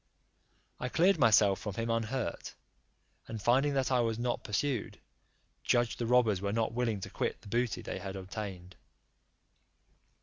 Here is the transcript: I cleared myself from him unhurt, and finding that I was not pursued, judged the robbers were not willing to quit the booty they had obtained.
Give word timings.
I 0.79 0.89
cleared 0.89 1.19
myself 1.19 1.59
from 1.59 1.75
him 1.75 1.91
unhurt, 1.91 2.55
and 3.27 3.39
finding 3.39 3.75
that 3.75 3.91
I 3.91 3.99
was 3.99 4.17
not 4.17 4.43
pursued, 4.43 4.97
judged 5.63 5.99
the 5.99 6.07
robbers 6.07 6.41
were 6.41 6.51
not 6.51 6.73
willing 6.73 6.99
to 7.01 7.09
quit 7.11 7.41
the 7.41 7.47
booty 7.47 7.83
they 7.83 7.99
had 7.99 8.15
obtained. 8.15 8.77